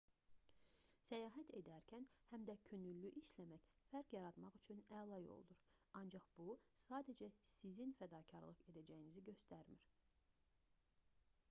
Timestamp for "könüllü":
2.69-3.11